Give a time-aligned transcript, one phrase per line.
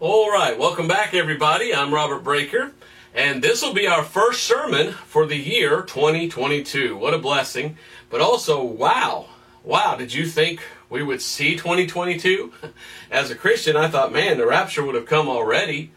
[0.00, 1.72] All right, welcome back, everybody.
[1.72, 2.72] I'm Robert Breaker,
[3.14, 6.96] and this will be our first sermon for the year 2022.
[6.96, 7.78] What a blessing!
[8.10, 9.26] But also, wow,
[9.62, 10.60] wow, did you think
[10.90, 12.52] we would see 2022?
[13.10, 15.92] As a Christian, I thought, man, the rapture would have come already.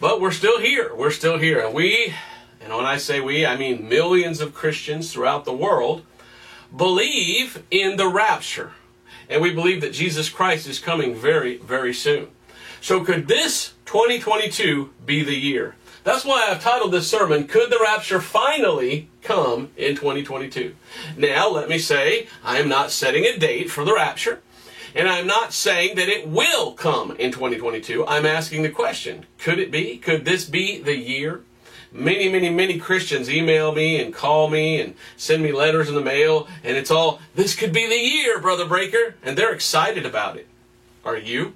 [0.00, 0.94] But we're still here.
[0.94, 1.60] We're still here.
[1.60, 2.14] And we,
[2.58, 6.06] and when I say we, I mean millions of Christians throughout the world,
[6.74, 8.72] believe in the rapture.
[9.28, 12.28] And we believe that Jesus Christ is coming very, very soon.
[12.82, 15.76] So could this 2022 be the year?
[16.02, 20.74] That's why I've titled this sermon, Could the Rapture Finally Come in 2022?
[21.16, 24.40] Now, let me say, I am not setting a date for the rapture,
[24.96, 28.04] and I'm not saying that it will come in 2022.
[28.04, 29.98] I'm asking the question, could it be?
[29.98, 31.44] Could this be the year?
[31.92, 36.00] Many, many, many Christians email me and call me and send me letters in the
[36.00, 40.36] mail, and it's all, this could be the year, Brother Breaker, and they're excited about
[40.36, 40.48] it.
[41.04, 41.54] Are you?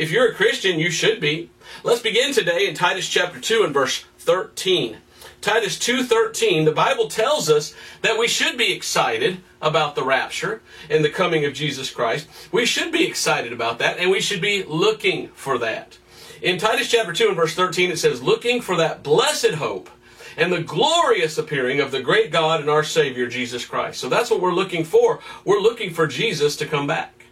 [0.00, 1.50] If you're a Christian, you should be.
[1.84, 4.96] Let's begin today in Titus chapter 2 and verse 13.
[5.42, 11.04] Titus 2:13, the Bible tells us that we should be excited about the rapture and
[11.04, 12.28] the coming of Jesus Christ.
[12.50, 15.98] We should be excited about that and we should be looking for that.
[16.40, 19.90] In Titus chapter 2 and verse 13 it says, "Looking for that blessed hope
[20.34, 24.30] and the glorious appearing of the great God and our Savior Jesus Christ." So that's
[24.30, 25.20] what we're looking for.
[25.44, 27.26] We're looking for Jesus to come back.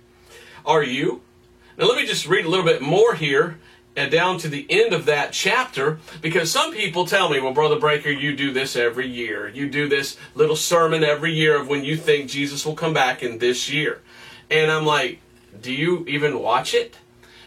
[0.66, 1.22] Are you?
[1.78, 3.56] Now, let me just read a little bit more here
[3.94, 7.78] and down to the end of that chapter because some people tell me, well, Brother
[7.78, 9.48] Breaker, you do this every year.
[9.48, 13.22] You do this little sermon every year of when you think Jesus will come back
[13.22, 14.02] in this year.
[14.50, 15.20] And I'm like,
[15.60, 16.96] do you even watch it?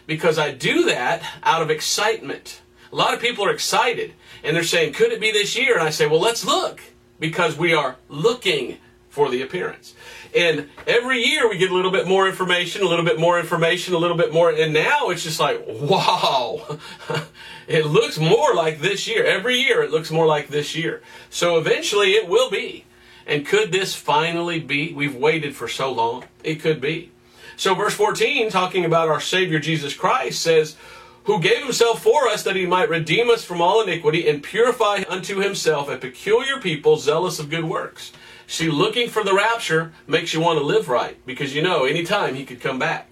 [0.06, 2.62] Because I do that out of excitement.
[2.90, 5.74] A lot of people are excited and they're saying, could it be this year?
[5.74, 6.80] And I say, well, let's look
[7.20, 8.78] because we are looking
[9.10, 9.94] for the appearance.
[10.34, 13.94] And every year we get a little bit more information, a little bit more information,
[13.94, 14.50] a little bit more.
[14.50, 16.78] And now it's just like, wow,
[17.68, 19.24] it looks more like this year.
[19.24, 21.02] Every year it looks more like this year.
[21.28, 22.86] So eventually it will be.
[23.26, 24.92] And could this finally be?
[24.92, 26.24] We've waited for so long.
[26.42, 27.12] It could be.
[27.56, 30.76] So verse 14, talking about our Savior Jesus Christ, says,
[31.24, 35.02] who gave himself for us that he might redeem us from all iniquity and purify
[35.08, 38.12] unto himself a peculiar people zealous of good works.
[38.52, 42.34] See, looking for the rapture makes you want to live right because you know anytime
[42.34, 43.10] he could come back.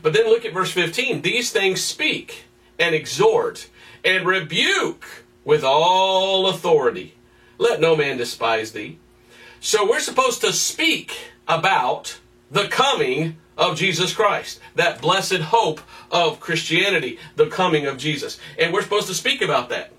[0.00, 1.22] But then look at verse 15.
[1.22, 2.44] These things speak
[2.78, 3.68] and exhort
[4.04, 5.04] and rebuke
[5.44, 7.16] with all authority.
[7.58, 9.00] Let no man despise thee.
[9.58, 15.80] So we're supposed to speak about the coming of Jesus Christ, that blessed hope
[16.12, 18.38] of Christianity, the coming of Jesus.
[18.56, 19.90] And we're supposed to speak about that.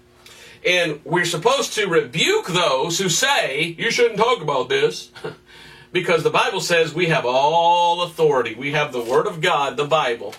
[0.66, 5.12] And we're supposed to rebuke those who say, you shouldn't talk about this.
[5.92, 8.56] because the Bible says we have all authority.
[8.56, 10.36] We have the Word of God, the Bible,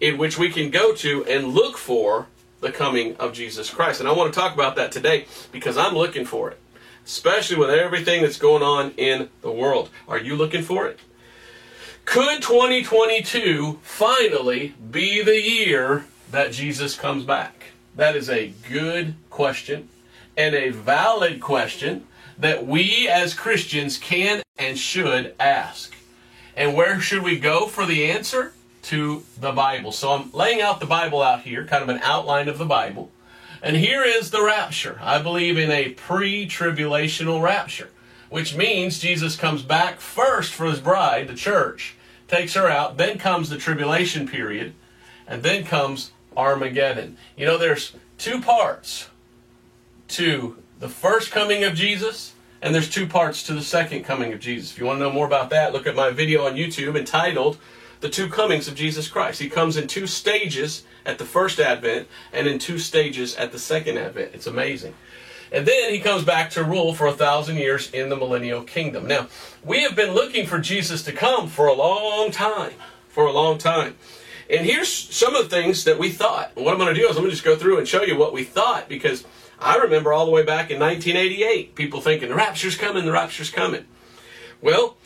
[0.00, 2.26] in which we can go to and look for
[2.60, 4.00] the coming of Jesus Christ.
[4.00, 6.58] And I want to talk about that today because I'm looking for it,
[7.04, 9.90] especially with everything that's going on in the world.
[10.08, 10.98] Are you looking for it?
[12.04, 17.57] Could 2022 finally be the year that Jesus comes back?
[17.98, 19.88] That is a good question
[20.36, 22.06] and a valid question
[22.38, 25.96] that we as Christians can and should ask.
[26.56, 28.52] And where should we go for the answer?
[28.82, 29.90] To the Bible.
[29.90, 33.10] So I'm laying out the Bible out here, kind of an outline of the Bible.
[33.64, 35.00] And here is the rapture.
[35.02, 37.90] I believe in a pre tribulational rapture,
[38.30, 41.96] which means Jesus comes back first for his bride, the church,
[42.28, 44.74] takes her out, then comes the tribulation period,
[45.26, 47.18] and then comes Armageddon.
[47.36, 49.08] You know, there's two parts
[50.08, 54.40] to the first coming of Jesus, and there's two parts to the second coming of
[54.40, 54.70] Jesus.
[54.70, 57.58] If you want to know more about that, look at my video on YouTube entitled
[58.00, 59.40] The Two Comings of Jesus Christ.
[59.40, 63.58] He comes in two stages at the first advent and in two stages at the
[63.58, 64.30] second advent.
[64.32, 64.94] It's amazing.
[65.50, 69.06] And then he comes back to rule for a thousand years in the millennial kingdom.
[69.06, 69.28] Now,
[69.64, 72.74] we have been looking for Jesus to come for a long time.
[73.08, 73.96] For a long time.
[74.50, 76.52] And here's some of the things that we thought.
[76.56, 78.16] what I'm going to do is I'm going to just go through and show you
[78.16, 79.24] what we thought because
[79.60, 83.50] I remember all the way back in 1988 people thinking the rapture's coming, the rapture's
[83.50, 83.84] coming.
[84.62, 84.96] Well,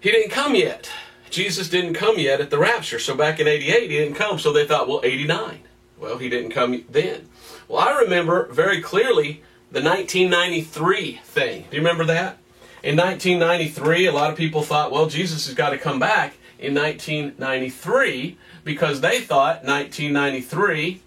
[0.00, 0.90] he didn't come yet.
[1.28, 2.98] Jesus didn't come yet at the rapture.
[2.98, 4.38] So back in 88 he didn't come.
[4.38, 5.60] So they thought, well, 89.
[5.98, 7.28] Well, he didn't come then.
[7.68, 11.66] Well, I remember very clearly the 1993 thing.
[11.70, 12.38] Do you remember that?
[12.82, 16.74] In 1993, a lot of people thought, well, Jesus has got to come back in
[16.74, 21.00] 1993 because they thought 1993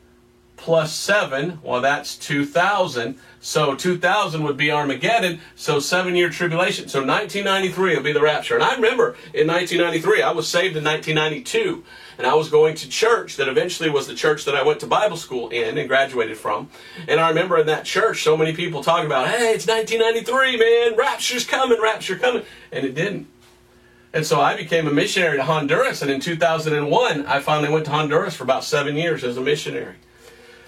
[0.55, 3.17] plus 7, well, that's 2000.
[3.41, 6.87] So 2000 would be Armageddon, so seven year tribulation.
[6.87, 8.55] So 1993 would be the rapture.
[8.55, 11.83] And I remember in 1993, I was saved in 1992.
[12.17, 14.87] and I was going to church that eventually was the church that I went to
[14.87, 16.69] Bible school in and graduated from.
[17.07, 20.97] And I remember in that church, so many people talking about, hey, it's 1993, man,
[20.97, 22.43] rapture's coming, rapture coming.
[22.71, 23.27] And it didn't.
[24.13, 27.91] And so I became a missionary to Honduras, and in 2001, I finally went to
[27.91, 29.95] Honduras for about seven years as a missionary.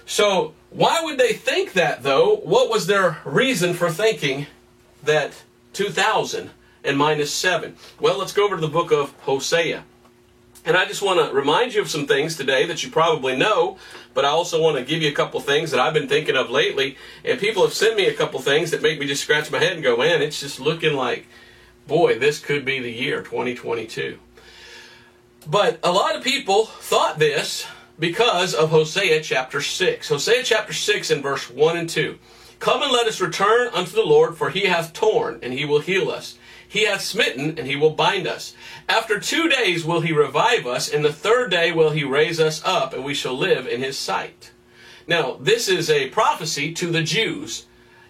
[0.08, 2.38] So, why would they think that though?
[2.38, 4.48] What was their reason for thinking
[5.04, 5.44] that
[5.74, 6.50] 2000
[6.84, 7.76] and minus 7?
[8.00, 9.84] Well, let's go over to the book of Hosea.
[10.66, 13.78] And I just want to remind you of some things today that you probably know,
[14.16, 16.50] but I also want to give you a couple things that I've been thinking of
[16.50, 16.98] lately.
[17.24, 19.74] And people have sent me a couple things that make me just scratch my head
[19.74, 21.28] and go, man, it's just looking like,
[21.88, 24.20] boy, this could be the year 2022.
[25.48, 27.68] But a lot of people thought this
[28.00, 30.10] because of Hosea chapter 6.
[30.10, 32.18] Hosea chapter 6 and verse 1 and 2.
[32.60, 35.82] Come and let us return unto the Lord, for he hath torn, and he will
[35.82, 36.38] heal us.
[36.68, 38.56] He hath smitten, and he will bind us.
[38.90, 42.62] After two days will he revive us, and the third day will he raise us
[42.66, 44.52] up, and we shall live in his sight.
[45.08, 47.66] Now, this is a prophecy to the Jews,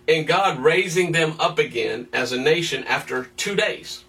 [0.08, 4.04] and God raising them up again as a nation after two days.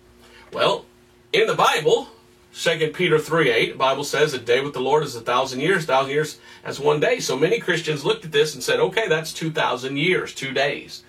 [0.52, 0.84] Well,
[1.32, 2.08] in the Bible,
[2.54, 5.60] 2 Peter 3 8, the Bible says a day with the Lord is a thousand
[5.60, 7.20] years, a thousand years as one day.
[7.20, 11.02] So many Christians looked at this and said, okay, that's 2,000 years, two days.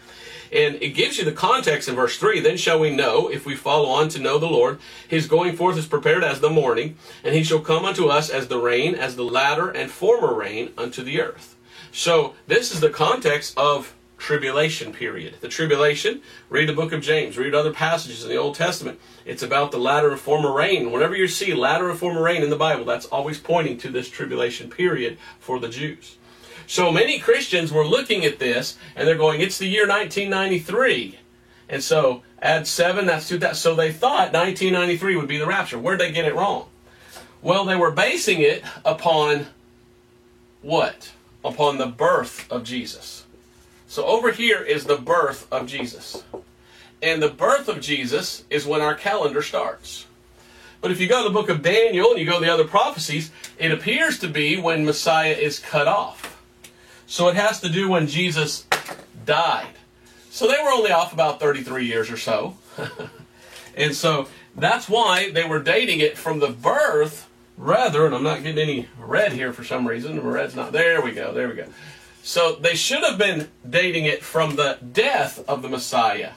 [0.51, 2.39] And it gives you the context in verse 3.
[2.39, 5.77] Then shall we know, if we follow on to know the Lord, his going forth
[5.77, 9.15] is prepared as the morning, and he shall come unto us as the rain, as
[9.15, 11.55] the latter and former rain unto the earth.
[11.91, 15.35] So this is the context of tribulation period.
[15.41, 18.99] The tribulation, read the book of James, read other passages in the Old Testament.
[19.25, 20.91] It's about the latter and former rain.
[20.91, 24.09] Whenever you see latter and former rain in the Bible, that's always pointing to this
[24.09, 26.17] tribulation period for the Jews.
[26.65, 31.19] So many Christians were looking at this and they're going, it's the year 1993.
[31.69, 33.37] And so add seven, that's two.
[33.37, 35.79] That, so they thought 1993 would be the rapture.
[35.79, 36.67] Where'd they get it wrong?
[37.41, 39.47] Well, they were basing it upon
[40.61, 41.13] what?
[41.45, 43.16] Upon the birth of Jesus.
[43.87, 46.23] So over here is the birth of Jesus.
[47.01, 50.05] And the birth of Jesus is when our calendar starts.
[50.81, 52.67] But if you go to the book of Daniel and you go to the other
[52.67, 56.41] prophecies, it appears to be when Messiah is cut off.
[57.07, 58.65] So it has to do when Jesus
[59.25, 59.73] died.
[60.29, 62.57] So they were only off about 33 years or so.
[63.75, 68.43] and so that's why they were dating it from the birth rather, and I'm not
[68.43, 70.21] getting any red here for some reason.
[70.21, 70.71] Red's not.
[70.73, 71.33] There we go.
[71.33, 71.65] There we go.
[72.27, 76.31] So they should have been dating it from the death of the Messiah,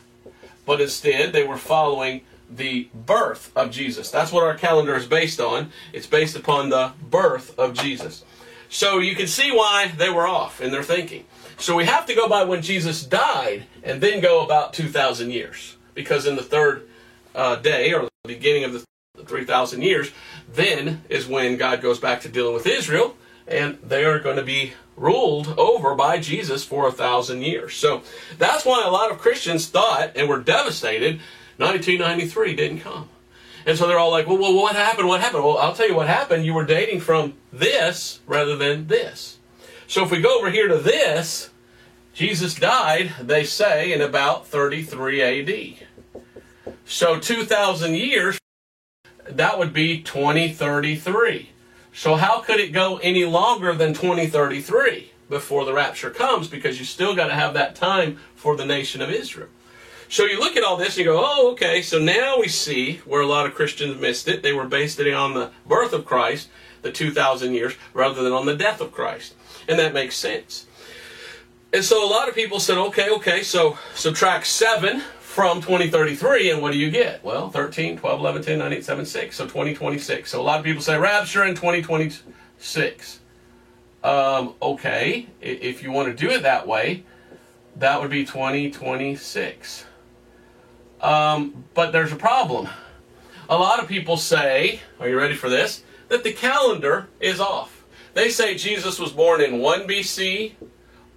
[0.65, 4.09] but instead they were following the birth of Jesus.
[4.09, 5.73] That's what our calendar is based on.
[5.93, 8.25] It's based upon the birth of Jesus.
[8.69, 11.25] So you can see why they were off in their thinking.
[11.59, 15.77] So we have to go by when Jesus died and then go about 2,000 years.
[15.95, 16.89] Because in the third
[17.35, 18.85] uh, day, or the beginning of the
[19.25, 20.13] 3,000 years,
[20.53, 23.17] then is when God goes back to dealing with Israel,
[23.49, 27.75] and they are going to be ruled over by Jesus for a thousand years.
[27.75, 28.03] So
[28.39, 31.21] that's why a lot of Christians thought and were devastated
[31.57, 33.09] 1993 didn't come.
[33.67, 35.09] And so they're all like, well, well, what happened?
[35.09, 35.45] What happened?
[35.45, 36.47] Well, I'll tell you what happened.
[36.47, 39.39] You were dating from this rather than this.
[39.87, 41.51] So if we go over here to this,
[42.15, 46.23] Jesus died, they say, in about 33 AD.
[46.87, 48.39] So 2,000 years,
[49.29, 51.51] that would be 2033.
[51.93, 56.49] So how could it go any longer than 2033 before the rapture comes?
[56.49, 59.49] Because you still got to have that time for the nation of Israel.
[60.09, 62.97] So you look at all this and you go, oh, okay, so now we see
[63.05, 64.43] where a lot of Christians missed it.
[64.43, 66.49] They were based it on the birth of Christ,
[66.83, 69.35] the 2,000 years, rather than on the death of Christ.
[69.69, 70.67] And that makes sense.
[71.73, 76.61] And so a lot of people said, okay, okay, so subtract 7 from 2033, and
[76.61, 77.23] what do you get?
[77.23, 79.37] Well, 13, 12, 11, 10, 9, 8, 7, 6.
[79.37, 80.29] So 2026.
[80.29, 83.21] So a lot of people say rapture in 2026.
[84.03, 87.05] Um, okay, if you want to do it that way,
[87.77, 89.85] that would be 2026.
[91.01, 92.69] Um, but there's a problem.
[93.49, 95.85] A lot of people say, are you ready for this?
[96.09, 97.85] That the calendar is off.
[98.15, 100.55] They say Jesus was born in 1 BC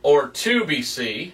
[0.03, 1.32] or 2 BC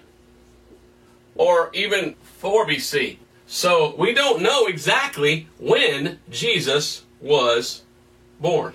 [1.36, 3.18] or even 4 BC.
[3.48, 7.84] So we don't know exactly when Jesus was
[8.40, 8.74] born.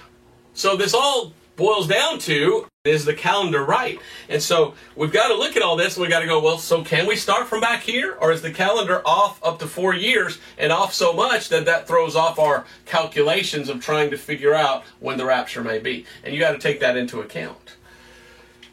[0.53, 3.99] So this all boils down to is the calendar right?
[4.29, 6.59] And so we've got to look at all this and we've got to go, well,
[6.59, 8.19] so can we start from back here?
[8.21, 11.89] Or is the calendar off up to four years and off so much that that
[11.89, 16.05] throws off our calculations of trying to figure out when the rapture may be?
[16.23, 17.77] And you got to take that into account.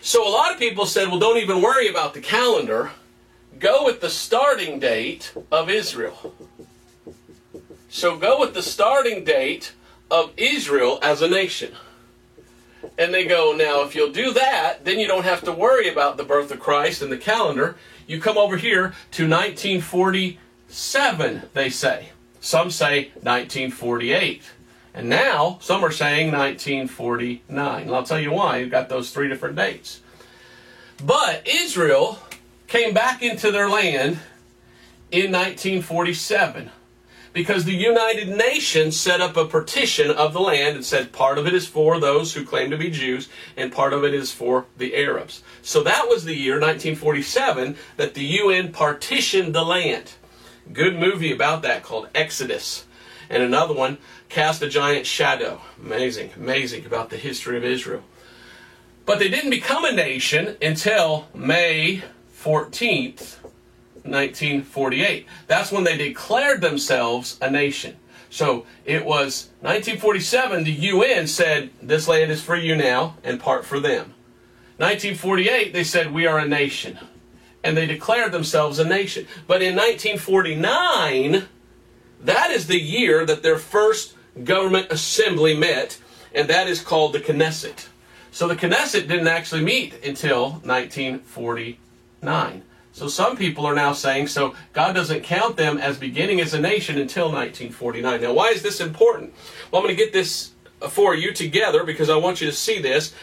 [0.02, 2.92] So a lot of people said, well, don't even worry about the calendar
[3.60, 6.34] go with the starting date of Israel.
[7.89, 9.74] So go with the starting date
[10.10, 11.74] of Israel as a nation.
[12.98, 16.17] And they go, now, if you'll do that, then you don't have to worry about
[16.17, 17.75] the birth of Christ and the calendar.
[18.08, 22.10] You come over here to 1947, they say.
[22.39, 24.41] Some say 1948.
[24.93, 27.84] And now, some are saying 1949.
[27.84, 28.58] And I'll tell you why.
[28.58, 30.01] You've got those three different dates.
[31.03, 32.20] But Israel
[32.72, 34.18] came back into their land
[35.12, 36.72] in 1947
[37.34, 41.46] because the United Nations set up a partition of the land and said part of
[41.46, 44.68] it is for those who claim to be Jews and part of it is for
[44.78, 45.44] the Arabs.
[45.62, 50.13] So that was the year 1947 that the UN partitioned the land.
[50.72, 52.86] Good movie about that called Exodus.
[53.30, 53.98] And another one,
[54.30, 55.60] Cast a Giant Shadow.
[55.78, 58.04] Amazing, amazing about the history of Israel.
[59.06, 62.04] But they didn't become a nation until May
[62.44, 63.38] 14th,
[64.04, 65.28] 1948.
[65.48, 67.98] That's when they declared themselves a nation.
[68.30, 73.66] So it was 1947, the UN said, This land is for you now, and part
[73.66, 74.14] for them.
[74.78, 76.98] 1948, they said, We are a nation.
[77.64, 79.28] And they declared themselves a nation.
[79.46, 81.48] But in 1949,
[82.22, 86.00] that is the year that their first government assembly met,
[86.34, 87.88] and that is called the Knesset.
[88.32, 90.62] So the Knesset didn't actually meet until
[92.22, 92.63] 1949.
[92.94, 96.60] So some people are now saying, so God doesn't count them as beginning as a
[96.60, 98.22] nation until 1949.
[98.22, 99.34] Now, why is this important?
[99.72, 100.51] Well, I'm going to get this
[100.90, 103.13] for you together because I want you to see this.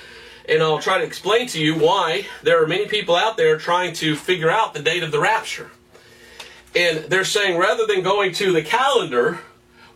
[0.48, 3.92] And I'll try to explain to you why there are many people out there trying
[3.94, 5.70] to figure out the date of the rapture.
[6.74, 9.40] And they're saying rather than going to the calendar,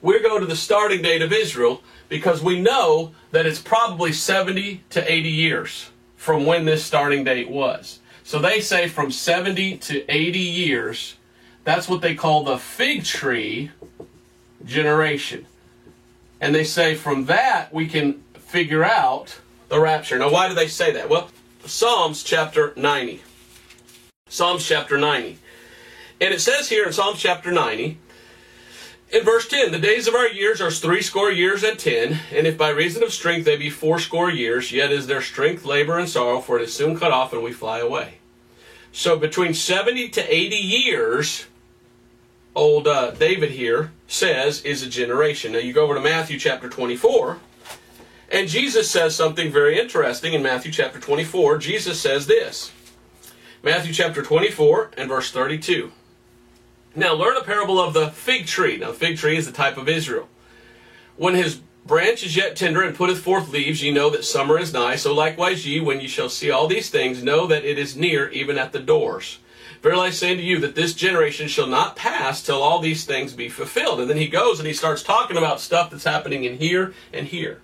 [0.03, 4.85] we're going to the starting date of Israel because we know that it's probably 70
[4.91, 8.01] to 80 years from when this starting date was.
[8.25, 11.17] So they say from 70 to 80 years,
[11.65, 13.71] that's what they call the fig tree
[14.65, 15.47] generation.
[16.41, 20.19] And they say from that we can figure out the rapture.
[20.19, 21.09] Now, why do they say that?
[21.09, 21.31] Well,
[21.65, 23.23] Psalms chapter 90.
[24.29, 25.39] Psalms chapter 90.
[26.21, 27.99] And it says here in Psalms chapter 90,
[29.13, 32.57] in verse 10, the days of our years are threescore years and ten, and if
[32.57, 36.41] by reason of strength they be fourscore years, yet is their strength labor and sorrow,
[36.41, 38.15] for it is soon cut off and we fly away.
[38.91, 41.47] So between 70 to 80 years,
[42.55, 45.53] old uh, David here says is a generation.
[45.53, 47.39] Now you go over to Matthew chapter 24,
[48.31, 51.59] and Jesus says something very interesting in Matthew chapter 24.
[51.59, 52.73] Jesus says this
[53.63, 55.93] Matthew chapter 24 and verse 32.
[56.95, 58.77] Now learn a parable of the fig tree.
[58.77, 60.29] Now, fig tree is the type of Israel.
[61.17, 64.73] When his branch is yet tender and putteth forth leaves, ye know that summer is
[64.73, 64.97] nigh.
[64.97, 68.29] So likewise ye, when ye shall see all these things, know that it is near,
[68.31, 69.39] even at the doors.
[69.83, 73.33] Verily I say unto you that this generation shall not pass till all these things
[73.33, 74.01] be fulfilled.
[74.01, 77.27] And then he goes and he starts talking about stuff that's happening in here and
[77.27, 77.61] here.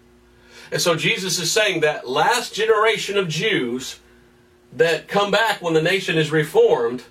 [0.73, 4.01] And so Jesus is saying that last generation of Jews
[4.73, 7.05] that come back when the nation is reformed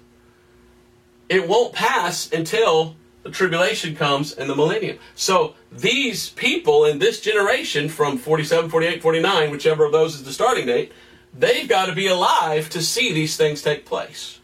[1.29, 4.97] it won't pass until the tribulation comes and the millennium.
[5.15, 10.31] So these people in this generation from 47, 48, 49, whichever of those is the
[10.31, 10.91] starting date,
[11.37, 14.39] they've got to be alive to see these things take place.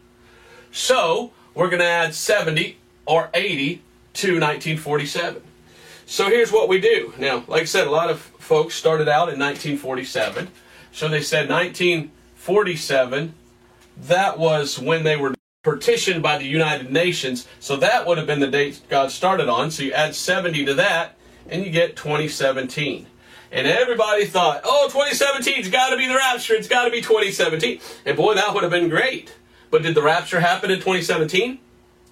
[0.71, 3.75] So we're going to add 70 or 80
[4.13, 5.41] to 1947.
[6.05, 7.13] So here's what we do.
[7.17, 10.49] Now, like I said, a lot of folks started out in 1947.
[10.91, 13.33] So they said 1947,
[13.97, 17.47] that was when they were partitioned by the United Nations.
[17.59, 19.71] So that would have been the date God started on.
[19.71, 21.17] So you add 70 to that,
[21.49, 23.07] and you get 2017.
[23.51, 26.53] And everybody thought, oh, 2017's got to be the rapture.
[26.53, 27.79] It's got to be 2017.
[28.05, 29.33] And boy, that would have been great.
[29.71, 31.59] But did the rapture happen in 2017?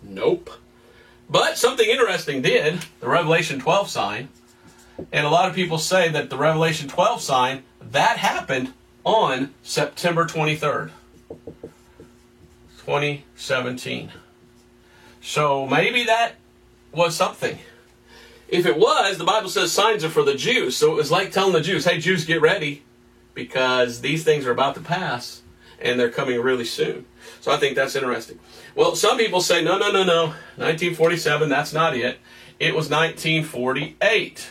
[0.03, 0.49] Nope.
[1.29, 4.29] But something interesting did the Revelation 12 sign.
[5.11, 10.25] And a lot of people say that the Revelation 12 sign, that happened on September
[10.25, 10.91] 23rd.
[12.85, 14.11] 2017.
[15.21, 16.33] So maybe that
[16.91, 17.59] was something.
[18.47, 20.75] If it was, the Bible says signs are for the Jews.
[20.75, 22.83] So it was like telling the Jews, hey, Jews, get ready
[23.33, 25.41] because these things are about to pass
[25.79, 27.05] and they're coming really soon.
[27.39, 28.39] So I think that's interesting.
[28.75, 30.25] Well, some people say, no, no, no, no.
[30.57, 32.19] 1947, that's not it.
[32.59, 34.49] It was 1948.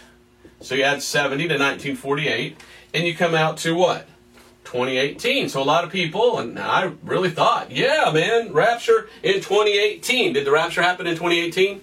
[0.60, 2.56] So you add 70 to 1948,
[2.92, 4.06] and you come out to what?
[4.70, 5.48] 2018.
[5.48, 10.34] So a lot of people, and I really thought, yeah, man, rapture in 2018.
[10.34, 11.80] Did the rapture happen in 2018?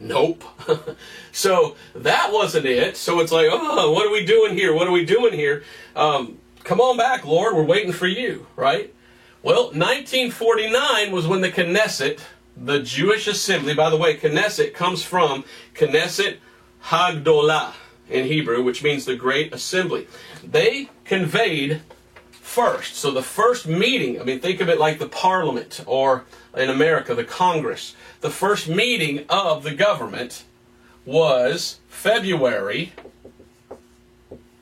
[0.00, 0.42] Nope.
[1.32, 2.96] so that wasn't it.
[2.96, 4.74] So it's like, oh, what are we doing here?
[4.74, 5.62] What are we doing here?
[5.94, 7.54] Um, come on back, Lord.
[7.54, 8.94] We're waiting for you, right?
[9.42, 12.18] Well, 1949 was when the Knesset,
[12.56, 16.38] the Jewish assembly, by the way, Knesset comes from Knesset
[16.84, 17.74] Hagdolah.
[18.08, 20.06] in Hebrew, which means the great assembly.
[20.42, 21.82] They conveyed
[22.52, 22.96] first.
[22.96, 27.14] So the first meeting, I mean, think of it like the parliament or in America,
[27.14, 27.96] the Congress.
[28.20, 30.44] The first meeting of the government
[31.06, 32.92] was February,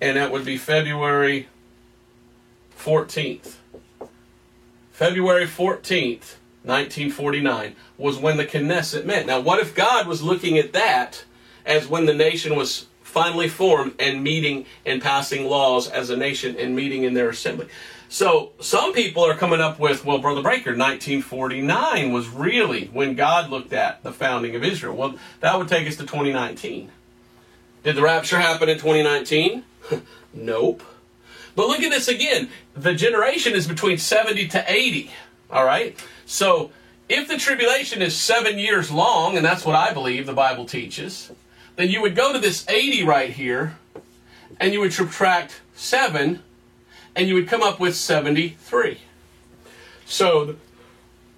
[0.01, 1.49] and that would be February
[2.79, 3.57] 14th.
[4.93, 9.27] February 14th, 1949, was when the Knesset met.
[9.27, 11.25] Now, what if God was looking at that
[11.67, 16.57] as when the nation was finally formed and meeting and passing laws as a nation
[16.57, 17.69] and meeting in their assembly?
[18.09, 23.51] So, some people are coming up with, well, Brother Breaker, 1949 was really when God
[23.51, 24.97] looked at the founding of Israel.
[24.97, 26.91] Well, that would take us to 2019.
[27.85, 29.63] Did the rapture happen in 2019?
[30.35, 30.83] nope.
[31.55, 32.49] But look at this again.
[32.75, 35.11] The generation is between 70 to 80.
[35.49, 35.97] All right?
[36.27, 36.73] So,
[37.09, 41.31] if the tribulation is seven years long, and that's what I believe the Bible teaches,
[41.81, 43.79] then you would go to this 80 right here,
[44.59, 46.43] and you would subtract 7,
[47.17, 48.99] and you would come up with 73.
[50.05, 50.57] So,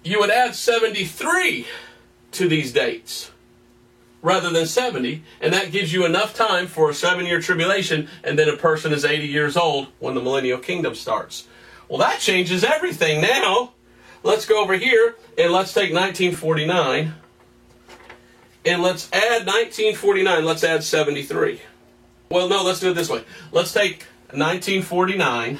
[0.03, 1.65] you would add 73
[2.31, 3.31] to these dates
[4.21, 8.37] rather than 70, and that gives you enough time for a seven year tribulation, and
[8.37, 11.47] then a person is 80 years old when the millennial kingdom starts.
[11.87, 13.73] Well, that changes everything now.
[14.23, 17.13] Let's go over here and let's take 1949
[18.65, 21.61] and let's add 1949, let's add 73.
[22.29, 23.23] Well, no, let's do it this way.
[23.51, 25.59] Let's take 1949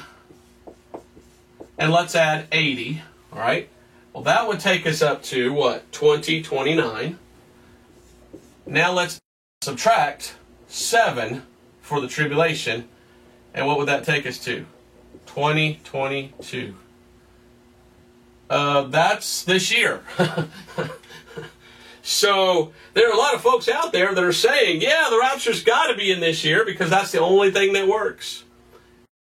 [1.78, 3.68] and let's add 80, all right?
[4.12, 5.90] Well, that would take us up to what?
[5.92, 7.18] 2029.
[8.66, 9.20] Now let's
[9.62, 10.34] subtract
[10.68, 11.42] 7
[11.80, 12.88] for the tribulation.
[13.52, 14.66] And what would that take us to?
[15.26, 16.74] 2022.
[18.50, 20.02] Uh, that's this year.
[22.04, 25.64] so there are a lot of folks out there that are saying, yeah, the rapture's
[25.64, 28.44] got to be in this year because that's the only thing that works.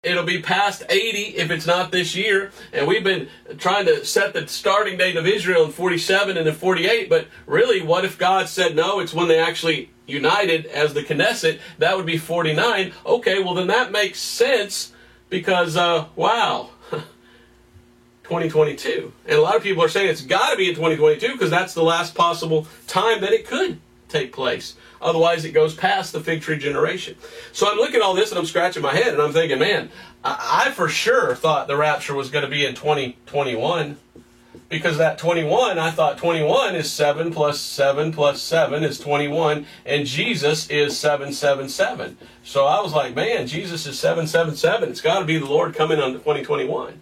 [0.03, 2.51] It'll be past 80 if it's not this year.
[2.71, 6.53] And we've been trying to set the starting date of Israel in 47 and in
[6.53, 7.09] 48.
[7.09, 8.99] But really, what if God said no?
[8.99, 11.59] It's when they actually united as the Knesset.
[11.79, 12.93] That would be 49.
[13.03, 14.93] Okay, well, then that makes sense
[15.29, 16.69] because, uh, wow,
[18.29, 19.11] 2022.
[19.25, 21.73] And a lot of people are saying it's got to be in 2022 because that's
[21.73, 24.75] the last possible time that it could take place.
[25.01, 27.15] Otherwise, it goes past the fig tree generation.
[27.53, 29.89] So I'm looking at all this and I'm scratching my head and I'm thinking, man,
[30.23, 33.97] I, I for sure thought the rapture was going to be in 2021
[34.67, 40.05] because that 21, I thought 21 is 7 plus 7 plus 7 is 21, and
[40.05, 42.17] Jesus is 777.
[42.43, 44.89] So I was like, man, Jesus is 777.
[44.89, 47.01] It's got to be the Lord coming on 2021.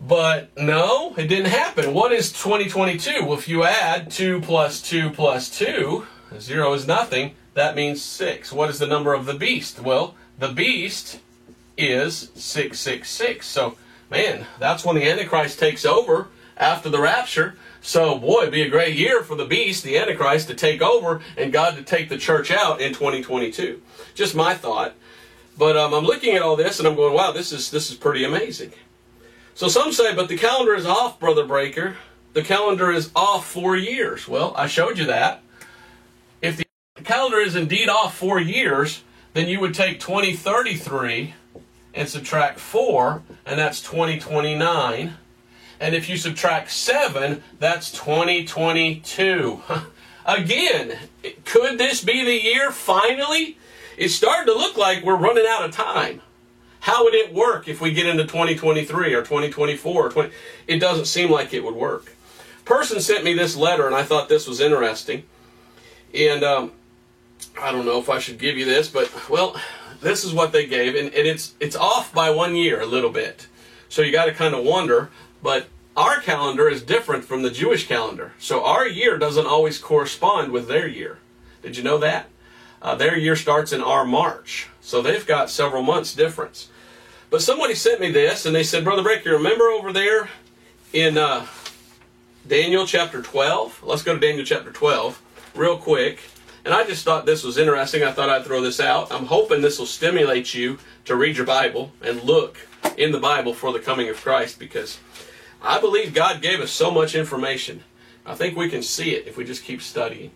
[0.00, 1.92] But no, it didn't happen.
[1.92, 3.24] What is 2022?
[3.24, 6.06] Well, if you add 2 plus 2 plus 2,
[6.38, 7.34] Zero is nothing.
[7.54, 8.52] That means six.
[8.52, 9.80] What is the number of the beast?
[9.80, 11.20] Well, the beast
[11.76, 13.46] is 666.
[13.46, 13.76] So,
[14.10, 17.56] man, that's when the Antichrist takes over after the rapture.
[17.80, 21.22] So, boy, it'd be a great year for the beast, the Antichrist, to take over
[21.36, 23.80] and God to take the church out in 2022.
[24.14, 24.94] Just my thought.
[25.56, 27.96] But um, I'm looking at all this and I'm going, wow, this is this is
[27.96, 28.72] pretty amazing.
[29.58, 31.96] So some say, but the calendar is off, Brother Breaker.
[32.32, 34.28] The calendar is off four years.
[34.28, 35.42] Well, I showed you that
[36.40, 41.34] If the calendar is indeed off four years, then you would take 2033
[41.92, 45.14] and subtract 4, and that's 2029.
[45.80, 49.62] And if you subtract 7, that's 2022.
[50.24, 50.98] Again,
[51.44, 53.58] could this be the year finally?
[53.96, 56.22] It's starting to look like we're running out of time.
[56.80, 60.30] How would it work if we get into 2023 or 2024 or 20?
[60.66, 62.12] It doesn't seem like it would work.
[62.64, 65.24] Person sent me this letter, and I thought this was interesting.
[66.14, 66.72] And um,
[67.60, 69.56] I don't know if I should give you this, but well,
[70.00, 73.10] this is what they gave, and, and it's it's off by one year a little
[73.10, 73.48] bit.
[73.88, 75.10] So you got to kind of wonder,
[75.42, 78.32] but our calendar is different from the Jewish calendar.
[78.38, 81.18] So our year doesn't always correspond with their year.
[81.62, 82.28] Did you know that?
[82.80, 84.68] Uh, their year starts in our March.
[84.80, 86.68] So they've got several months difference.
[87.30, 90.30] But somebody sent me this and they said, Brother Breaker, remember over there
[90.92, 91.46] in uh,
[92.46, 93.82] Daniel chapter 12?
[93.82, 95.20] Let's go to Daniel chapter 12
[95.54, 96.20] real quick.
[96.64, 98.02] And I just thought this was interesting.
[98.02, 99.12] I thought I'd throw this out.
[99.12, 102.58] I'm hoping this will stimulate you to read your Bible and look
[102.96, 104.98] in the Bible for the coming of Christ because
[105.62, 107.84] I believe God gave us so much information.
[108.24, 110.30] I think we can see it if we just keep studying.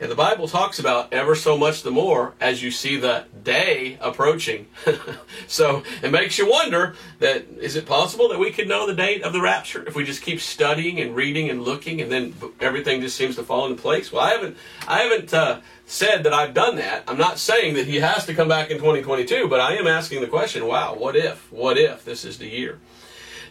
[0.00, 3.98] And the Bible talks about ever so much the more as you see the day
[4.00, 4.66] approaching.
[5.46, 9.22] so it makes you wonder that is it possible that we could know the date
[9.22, 13.02] of the rapture if we just keep studying and reading and looking and then everything
[13.02, 14.10] just seems to fall into place?
[14.10, 14.56] Well, I haven't
[14.88, 17.04] I haven't uh, said that I've done that.
[17.06, 20.22] I'm not saying that he has to come back in 2022, but I am asking
[20.22, 21.52] the question, wow, what if?
[21.52, 22.78] What if this is the year?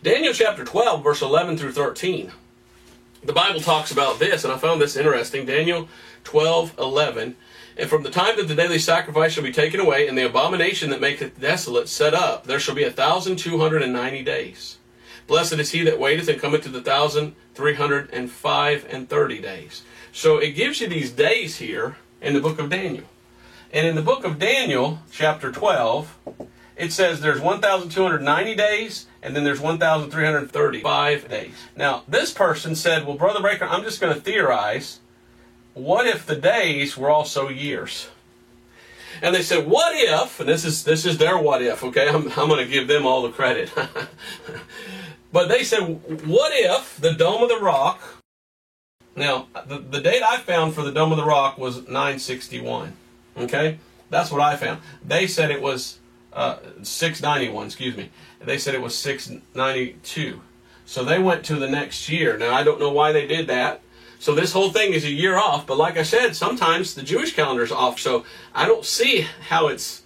[0.02, 2.32] Daniel chapter 12 verse 11 through 13
[3.24, 5.46] the Bible talks about this, and I found this interesting.
[5.46, 5.90] Daniel
[6.24, 7.36] 12, 11.
[7.78, 10.90] And from the time that the daily sacrifice shall be taken away, and the abomination
[10.90, 14.78] that maketh desolate set up, there shall be a thousand two hundred and ninety days.
[15.28, 19.08] Blessed is he that waiteth and cometh to the thousand three hundred and five and
[19.08, 19.84] thirty days.
[20.12, 23.06] So it gives you these days here in the book of Daniel.
[23.72, 26.18] And in the book of Daniel, chapter 12,
[26.76, 31.54] it says there's 1,290 days and then there's 1,335 days.
[31.76, 35.00] Now, this person said, Well, Brother Breaker, I'm just going to theorize.
[35.74, 38.10] What if the days were also years?
[39.22, 42.08] And they said, What if, and this is, this is their what if, okay?
[42.10, 43.72] I'm, I'm going to give them all the credit.
[45.32, 45.82] but they said,
[46.26, 48.02] What if the Dome of the Rock,
[49.16, 52.94] now, the, the date I found for the Dome of the Rock was 961,
[53.38, 53.80] okay?
[54.10, 54.82] That's what I found.
[55.06, 56.00] They said it was
[56.32, 58.12] uh, 691, excuse me.
[58.40, 60.42] They said it was 692.
[60.86, 62.38] So they went to the next year.
[62.38, 63.82] Now, I don't know why they did that.
[64.20, 65.66] So this whole thing is a year off.
[65.66, 68.00] But like I said, sometimes the Jewish calendar is off.
[68.00, 70.04] So I don't see how it's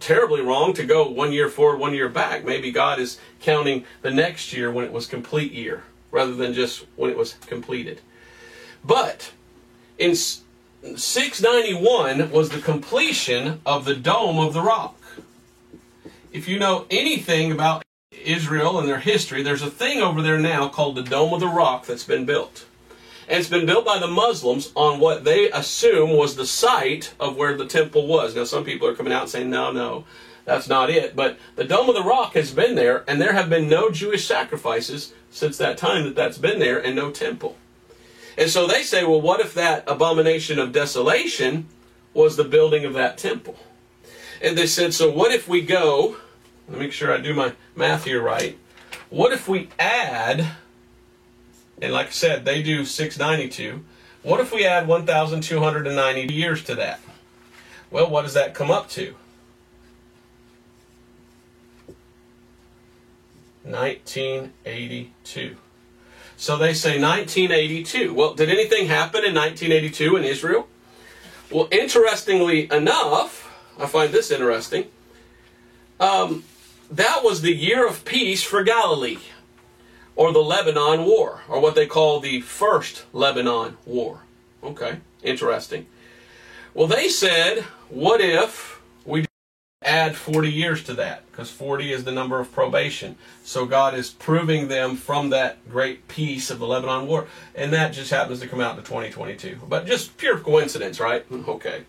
[0.00, 2.44] terribly wrong to go one year forward, one year back.
[2.44, 6.84] Maybe God is counting the next year when it was complete year rather than just
[6.96, 8.00] when it was completed.
[8.84, 9.32] But
[9.98, 14.98] in 691 was the completion of the Dome of the Rock
[16.34, 20.68] if you know anything about Israel and their history, there's a thing over there now
[20.68, 22.66] called the Dome of the Rock that's been built.
[23.28, 27.36] And it's been built by the Muslims on what they assume was the site of
[27.36, 28.34] where the temple was.
[28.34, 30.04] Now, some people are coming out and saying, no, no,
[30.44, 31.16] that's not it.
[31.16, 34.26] But the Dome of the Rock has been there, and there have been no Jewish
[34.26, 37.56] sacrifices since that time that that's been there, and no temple.
[38.36, 41.68] And so they say, well, what if that abomination of desolation
[42.12, 43.56] was the building of that temple?
[44.42, 46.16] And they said, so what if we go
[46.68, 48.58] let me make sure I do my math here right.
[49.10, 50.56] What if we add,
[51.84, 53.84] and like I said, they do 692.
[54.22, 56.98] What if we add 1,290 years to that?
[57.90, 59.14] Well, what does that come up to?
[63.64, 65.56] 1982.
[66.36, 68.14] So they say 1982.
[68.14, 70.68] Well, did anything happen in 1982 in Israel?
[71.50, 74.86] Well, interestingly enough, I find this interesting.
[76.00, 76.44] Um,
[76.90, 79.18] that was the year of peace for Galilee,
[80.16, 84.20] or the Lebanon War, or what they call the First Lebanon War.
[84.62, 85.86] Okay, interesting.
[86.72, 89.26] Well, they said, what if we
[89.82, 91.30] add 40 years to that?
[91.30, 93.16] Because 40 is the number of probation.
[93.44, 97.28] So God is proving them from that great peace of the Lebanon War.
[97.54, 99.60] And that just happens to come out in 2022.
[99.68, 101.24] But just pure coincidence, right?
[101.48, 101.84] Okay.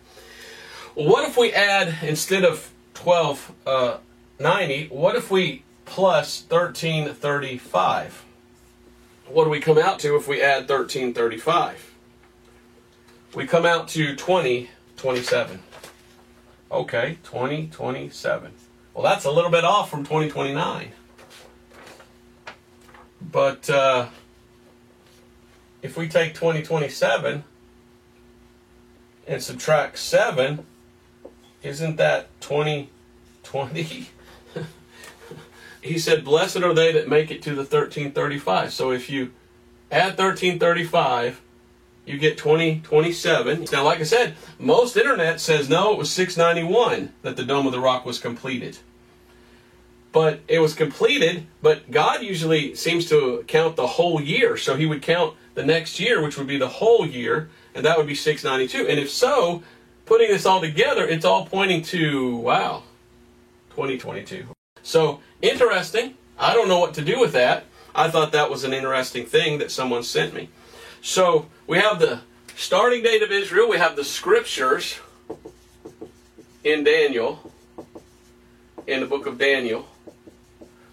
[0.94, 3.98] What if we add, instead of 12, uh,
[4.40, 8.26] 90, what if we plus 1335?
[9.28, 11.94] What do we come out to if we add 1335?
[13.34, 15.60] We come out to 2027.
[16.72, 18.52] Okay, 2027.
[18.94, 20.92] Well, that's a little bit off from 2029.
[23.32, 24.08] But uh,
[25.82, 27.44] if we take 2027
[29.28, 30.66] and subtract 7,
[31.64, 34.10] isn't that 2020?
[35.86, 38.74] he said, Blessed are they that make it to the 1335.
[38.74, 39.32] So if you
[39.92, 41.42] add 1335,
[42.06, 43.68] you get 2027.
[43.72, 47.72] Now, like I said, most internet says no, it was 691 that the Dome of
[47.72, 48.78] the Rock was completed.
[50.12, 54.56] But it was completed, but God usually seems to count the whole year.
[54.56, 57.98] So he would count the next year, which would be the whole year, and that
[57.98, 58.88] would be 692.
[58.90, 59.62] And if so,
[60.06, 62.84] putting this all together, it's all pointing to, wow,
[63.72, 64.55] 2022.
[64.86, 66.14] So interesting.
[66.38, 67.66] I don't know what to do with that.
[67.96, 70.50] I thought that was an interesting thing that someone sent me.
[71.02, 72.20] So we have the
[72.56, 73.68] starting date of Israel.
[73.68, 75.00] We have the scriptures
[76.64, 77.52] in Daniel,
[78.86, 79.88] in the book of Daniel.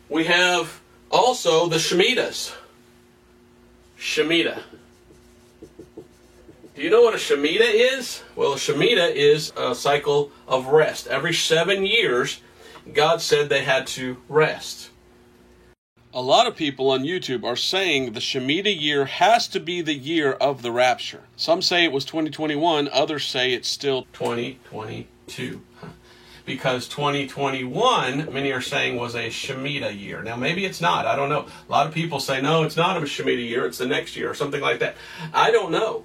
[0.08, 2.54] We have also the Shemitahs.
[3.98, 4.62] Shemitah.
[6.74, 8.22] Do you know what a Shemitah is?
[8.36, 11.08] Well, a Shemitah is a cycle of rest.
[11.08, 12.40] Every seven years,
[12.92, 14.90] God said they had to rest.
[16.14, 19.94] A lot of people on YouTube are saying the Shemitah year has to be the
[19.94, 21.22] year of the rapture.
[21.36, 25.62] Some say it was 2021, others say it's still 2022.
[26.44, 30.22] Because 2021, many are saying, was a Shemitah year.
[30.22, 31.06] Now, maybe it's not.
[31.06, 31.46] I don't know.
[31.68, 34.28] A lot of people say, no, it's not a Shemitah year, it's the next year,
[34.28, 34.96] or something like that.
[35.32, 36.04] I don't know.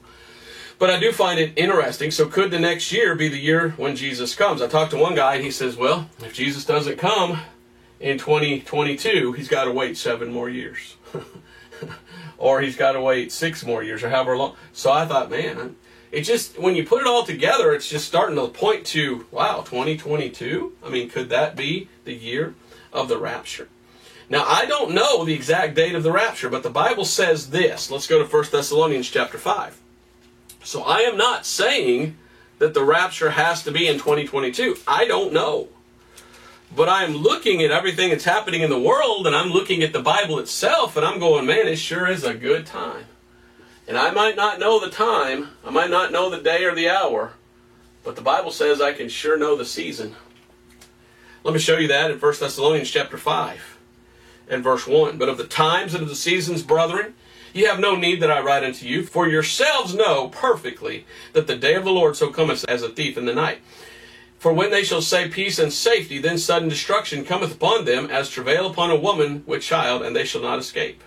[0.80, 2.12] But I do find it interesting.
[2.12, 4.62] So, could the next year be the year when Jesus comes?
[4.62, 7.40] I talked to one guy, and he says, well, if Jesus doesn't come,
[8.00, 10.96] in 2022, he's got to wait seven more years.
[12.38, 14.56] or he's got to wait six more years, or however long.
[14.74, 15.76] So I thought, man,
[16.12, 19.62] it just, when you put it all together, it's just starting to point to, wow,
[19.62, 20.74] 2022?
[20.84, 22.56] I mean, could that be the year
[22.94, 23.68] of the rapture?
[24.30, 27.90] Now, I don't know the exact date of the rapture, but the Bible says this.
[27.90, 29.80] Let's go to 1 Thessalonians chapter 5.
[30.68, 32.18] So I am not saying
[32.60, 34.76] that the rapture has to be in 2022.
[34.86, 35.70] I don't know.
[36.76, 40.02] But I'm looking at everything that's happening in the world, and I'm looking at the
[40.02, 43.06] Bible itself, and I'm going, man, it sure is a good time.
[43.88, 46.90] And I might not know the time, I might not know the day or the
[46.90, 47.32] hour,
[48.04, 50.18] but the Bible says I can sure know the season.
[51.46, 53.78] Let me show you that in 1 Thessalonians chapter 5
[54.50, 55.18] and verse 1.
[55.18, 57.14] But of the times and of the seasons, brethren,
[57.58, 61.56] ye have no need that I write unto you, for yourselves know perfectly that the
[61.56, 63.60] day of the Lord so cometh as a thief in the night.
[64.40, 68.30] For when they shall say peace and safety, then sudden destruction cometh upon them, as
[68.30, 71.04] travail upon a woman with child, and they shall not escape.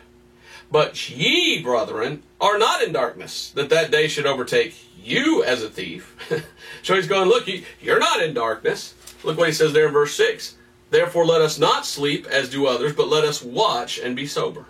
[0.70, 5.70] But ye, brethren, are not in darkness, that that day should overtake you as a
[5.70, 6.16] thief.
[6.82, 7.46] so he's going, look,
[7.80, 8.94] you're not in darkness.
[9.22, 10.56] Look what he says there in verse 6.
[10.90, 14.66] Therefore let us not sleep as do others, but let us watch and be sober.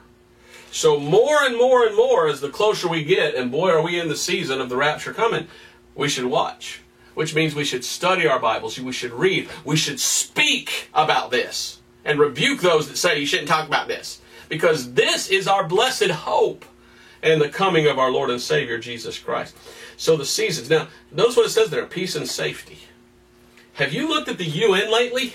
[0.72, 3.98] So more and more and more as the closer we get, and boy are we
[3.98, 5.48] in the season of the rapture coming,
[5.94, 6.80] we should watch
[7.14, 11.80] which means we should study our Bibles, we should read, we should speak about this
[12.04, 14.20] and rebuke those that say you shouldn't talk about this.
[14.48, 16.64] Because this is our blessed hope
[17.22, 19.56] and the coming of our Lord and Savior Jesus Christ.
[19.96, 20.70] So the seasons.
[20.70, 22.78] Now, notice what it says there peace and safety.
[23.74, 25.34] Have you looked at the UN lately?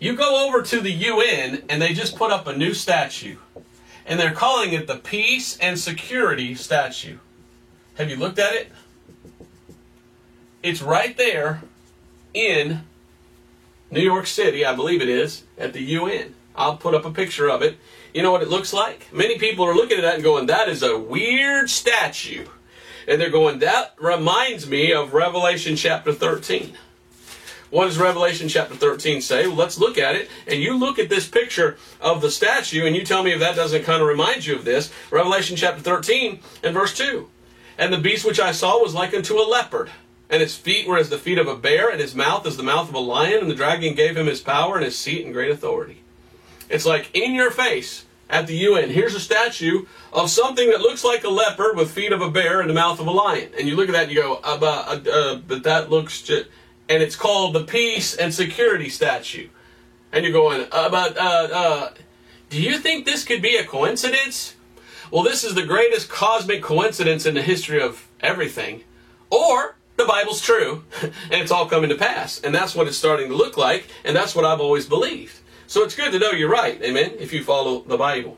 [0.00, 3.36] You go over to the UN and they just put up a new statue.
[4.10, 7.18] And they're calling it the Peace and Security Statue.
[7.94, 8.72] Have you looked at it?
[10.64, 11.62] It's right there
[12.34, 12.82] in
[13.88, 16.34] New York City, I believe it is, at the UN.
[16.56, 17.78] I'll put up a picture of it.
[18.12, 19.06] You know what it looks like?
[19.12, 22.46] Many people are looking at that and going, that is a weird statue.
[23.06, 26.76] And they're going, that reminds me of Revelation chapter 13.
[27.70, 29.46] What does Revelation chapter 13 say?
[29.46, 30.28] Well, let's look at it.
[30.46, 33.56] And you look at this picture of the statue and you tell me if that
[33.56, 34.92] doesn't kind of remind you of this.
[35.10, 37.28] Revelation chapter 13 and verse 2.
[37.78, 39.90] And the beast which I saw was like unto a leopard
[40.30, 42.62] and his feet were as the feet of a bear, and his mouth as the
[42.62, 45.34] mouth of a lion, and the dragon gave him his power and his seat and
[45.34, 46.02] great authority.
[46.68, 48.90] It's like in your face at the UN.
[48.90, 52.60] Here's a statue of something that looks like a leopard with feet of a bear
[52.60, 53.50] and the mouth of a lion.
[53.58, 56.22] And you look at that and you go, uh, but, uh, uh, but that looks
[56.22, 56.46] just,
[56.90, 59.48] and it's called the Peace and Security Statue.
[60.12, 61.90] And you're going, uh, but, uh, uh,
[62.50, 64.56] do you think this could be a coincidence?
[65.12, 68.82] Well, this is the greatest cosmic coincidence in the history of everything.
[69.30, 72.40] Or the Bible's true, and it's all coming to pass.
[72.40, 75.38] And that's what it's starting to look like, and that's what I've always believed.
[75.68, 78.36] So it's good to know you're right, amen, if you follow the Bible.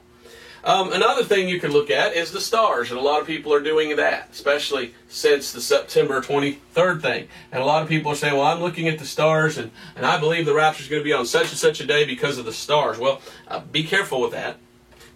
[0.65, 3.53] Um, another thing you can look at is the stars, and a lot of people
[3.53, 7.29] are doing that, especially since the September 23rd thing.
[7.51, 10.07] And a lot of people are saying, well, I'm looking at the stars, and, and
[10.07, 12.39] I believe the rapture is going to be on such and such a day because
[12.39, 12.97] of the stars.
[12.99, 14.59] Well, uh, be careful with that.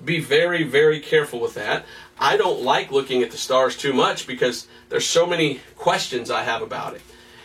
[0.04, 1.84] Be very, very careful with that.
[2.18, 6.42] I don't like looking at the stars too much because there's so many questions I
[6.42, 7.02] have about it.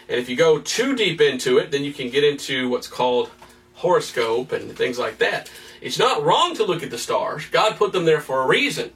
[0.09, 3.29] And if you go too deep into it, then you can get into what's called
[3.75, 5.51] horoscope and things like that.
[5.81, 7.45] It's not wrong to look at the stars.
[7.47, 8.91] God put them there for a reason.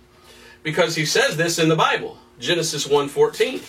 [0.64, 2.20] Because he says this in the Bible.
[2.40, 3.62] Genesis 1:14.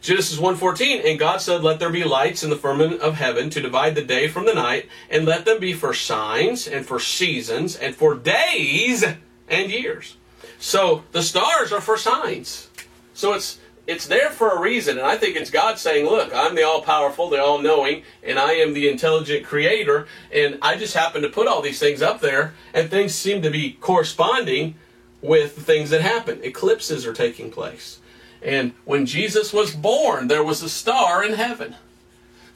[0.00, 3.60] Genesis 1:14 and God said let there be lights in the firmament of heaven to
[3.60, 7.74] divide the day from the night and let them be for signs and for seasons
[7.74, 9.04] and for days
[9.48, 10.16] and years.
[10.58, 12.68] So the stars are for signs.
[13.14, 16.54] So it's it's there for a reason, and I think it's God saying, "Look, I'm
[16.54, 21.28] the all-powerful, the all-knowing, and I am the intelligent creator, and I just happen to
[21.28, 24.74] put all these things up there, and things seem to be corresponding
[25.22, 26.40] with the things that happen.
[26.42, 27.98] Eclipses are taking place,
[28.42, 31.76] and when Jesus was born, there was a star in heaven.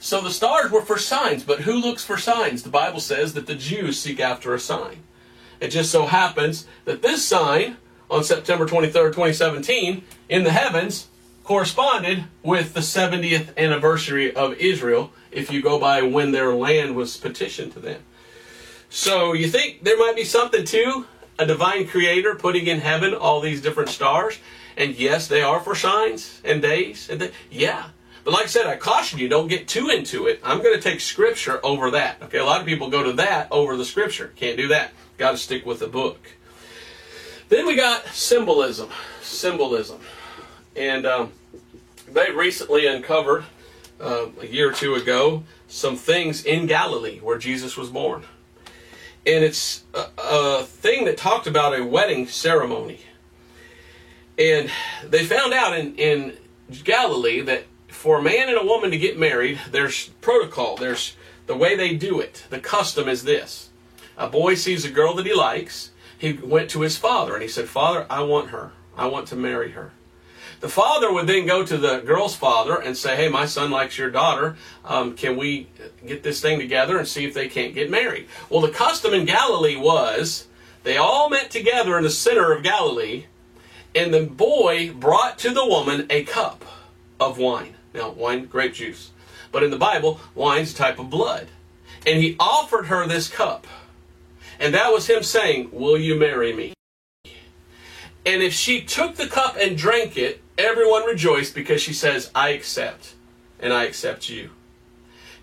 [0.01, 2.63] So the stars were for signs, but who looks for signs?
[2.63, 5.03] The Bible says that the Jews seek after a sign.
[5.61, 7.77] It just so happens that this sign
[8.11, 11.09] on September 23rd, 2017, in the heavens,
[11.51, 17.17] corresponded with the 70th anniversary of Israel, if you go by when their land was
[17.17, 18.01] petitioned to them.
[18.89, 21.07] So you think there might be something to
[21.41, 24.39] a divine creator putting in heaven all these different stars?
[24.77, 27.11] And yes, they are for signs and days.
[27.11, 27.87] And they, yeah.
[28.23, 30.41] But like I said, I caution you, don't get too into it.
[30.45, 32.23] I'm going to take scripture over that.
[32.23, 34.33] Okay, a lot of people go to that over the scripture.
[34.37, 34.93] Can't do that.
[35.19, 36.29] Got to stick with the book.
[37.49, 38.91] Then we got symbolism.
[39.21, 40.01] Symbolism.
[40.77, 41.33] And um,
[42.13, 43.45] they recently uncovered,
[44.01, 48.25] uh, a year or two ago, some things in Galilee where Jesus was born.
[49.27, 53.01] And it's a, a thing that talked about a wedding ceremony.
[54.39, 54.71] And
[55.05, 56.37] they found out in, in
[56.85, 60.77] Galilee that for a man and a woman to get married, there's protocol.
[60.77, 62.47] There's the way they do it.
[62.49, 63.69] The custom is this.
[64.17, 65.91] A boy sees a girl that he likes.
[66.17, 68.73] He went to his father and he said, Father, I want her.
[68.97, 69.93] I want to marry her.
[70.61, 73.97] The father would then go to the girl's father and say, Hey, my son likes
[73.97, 74.57] your daughter.
[74.85, 75.69] Um, can we
[76.07, 78.29] get this thing together and see if they can't get married?
[78.51, 80.47] Well, the custom in Galilee was
[80.83, 83.25] they all met together in the center of Galilee,
[83.95, 86.65] and the boy brought to the woman a cup
[87.19, 87.75] of wine.
[87.95, 89.11] Now, wine, grape juice.
[89.53, 91.49] But in the Bible, wine's a type of blood.
[92.07, 93.67] And he offered her this cup.
[94.59, 96.75] And that was him saying, Will you marry me?
[98.27, 102.51] And if she took the cup and drank it, everyone rejoiced because she says, I
[102.51, 103.15] accept,
[103.59, 104.51] and I accept you.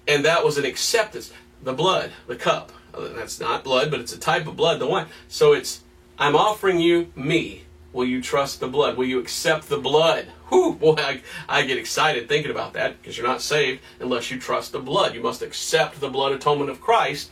[0.07, 1.33] And that was an acceptance.
[1.63, 2.71] The blood, the cup.
[2.93, 5.07] Uh, that's not blood, but it's a type of blood, the wine.
[5.27, 5.81] So it's,
[6.19, 7.63] I'm offering you me.
[7.93, 8.95] Will you trust the blood?
[8.95, 10.27] Will you accept the blood?
[10.49, 14.39] Whew, boy, I, I get excited thinking about that because you're not saved unless you
[14.39, 15.15] trust the blood.
[15.15, 17.31] You must accept the blood atonement of Christ,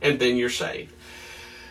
[0.00, 0.92] and then you're saved.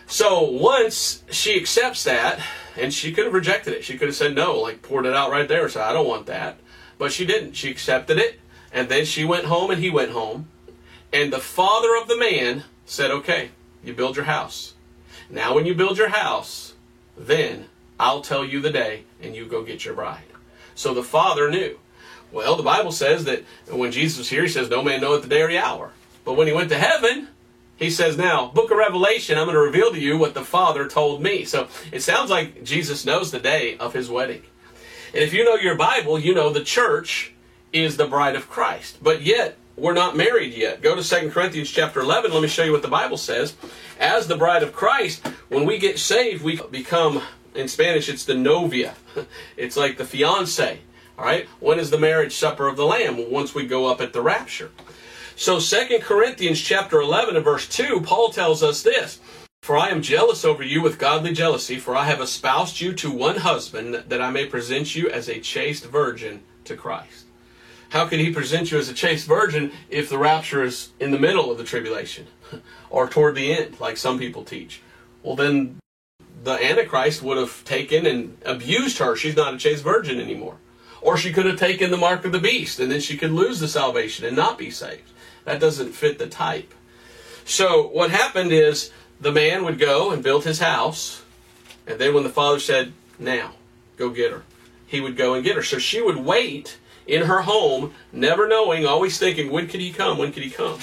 [0.08, 2.40] So once she accepts that,
[2.78, 3.84] and she could have rejected it.
[3.84, 6.26] She could have said no, like poured it out right there, said, I don't want
[6.28, 6.58] that.
[6.98, 7.54] But she didn't.
[7.54, 8.40] She accepted it,
[8.72, 10.48] and then she went home and he went home.
[11.12, 13.52] And the father of the man said, Okay,
[13.84, 14.74] you build your house.
[15.30, 16.74] Now, when you build your house,
[17.18, 17.66] then
[18.00, 20.24] I'll tell you the day, and you go get your bride.
[20.76, 21.80] So the father knew.
[22.32, 25.30] Well, the Bible says that when Jesus was here, he says, No man knoweth the
[25.30, 25.92] day or the hour.
[26.26, 27.30] But when he went to heaven,
[27.78, 30.88] he says, Now, book of Revelation, I'm going to reveal to you what the Father
[30.88, 31.46] told me.
[31.46, 34.44] So it sounds like Jesus knows the day of his wedding.
[35.14, 37.34] And if you know your Bible, you know the church
[37.74, 38.98] is the bride of Christ.
[39.02, 40.82] But yet, we're not married yet.
[40.82, 42.32] Go to 2 Corinthians chapter 11.
[42.32, 43.56] Let me show you what the Bible says.
[44.00, 47.22] As the bride of Christ, when we get saved, we become,
[47.54, 48.96] in Spanish, it's the novia.
[49.58, 50.80] It's like the fiance.
[51.18, 51.48] All right?
[51.60, 53.32] When is the marriage supper of the Lamb?
[53.32, 54.72] Once we go up at the rapture.
[55.38, 59.20] So 2 Corinthians chapter 11 and verse 2, Paul tells us this.
[59.64, 63.12] For I am jealous over you with godly jealousy, for I have espoused you to
[63.12, 67.26] one husband, that I may present you as a chaste virgin to Christ.
[67.90, 71.20] How can he present you as a chaste virgin if the rapture is in the
[71.20, 72.28] middle of the tribulation
[72.90, 74.82] or toward the end, like some people teach?
[75.22, 75.80] Well, then
[76.44, 79.18] the Antichrist would have taken and abused her.
[79.18, 80.58] She's not a chaste virgin anymore.
[81.02, 83.60] Or she could have taken the mark of the beast, and then she could lose
[83.60, 85.12] the salvation and not be saved.
[85.46, 86.74] That doesn't fit the type.
[87.46, 91.24] So what happened is the man would go and build his house,
[91.88, 93.52] and then when the father said, Now,
[93.98, 94.44] go get her,
[94.86, 95.64] he would go and get her.
[95.64, 96.78] So she would wait
[97.08, 100.18] in her home, never knowing, always thinking, When could he come?
[100.18, 100.80] When could he come?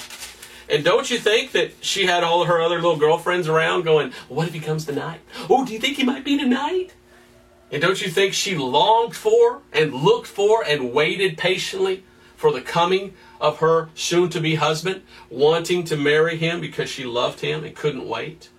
[0.69, 4.47] And don't you think that she had all her other little girlfriends around going, What
[4.47, 5.19] if he comes tonight?
[5.49, 6.93] Oh, do you think he might be tonight?
[7.71, 12.03] And don't you think she longed for and looked for and waited patiently
[12.43, 17.05] for the coming of her soon to be husband, wanting to marry him because she
[17.05, 18.49] loved him and couldn't wait.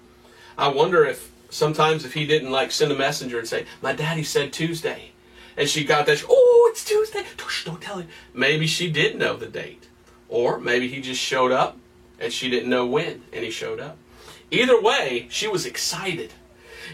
[0.56, 4.22] I wonder if sometimes if he didn't like send a messenger and say, My daddy
[4.22, 5.10] said Tuesday.
[5.54, 7.26] And she got that, oh, it's Tuesday.
[7.66, 8.08] Don't tell him.
[8.32, 9.86] Maybe she did know the date.
[10.30, 11.76] Or maybe he just showed up
[12.18, 13.98] and she didn't know when and he showed up.
[14.50, 16.32] Either way, she was excited.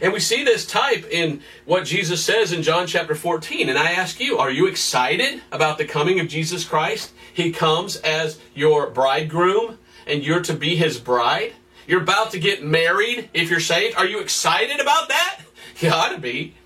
[0.01, 3.69] And we see this type in what Jesus says in John chapter 14.
[3.69, 7.13] And I ask you, are you excited about the coming of Jesus Christ?
[7.33, 11.55] He comes as your bridegroom and you're to be his bride.
[11.87, 13.97] You're about to get married if you're saved.
[13.97, 15.41] Are you excited about that?
[15.79, 16.57] You ought to be.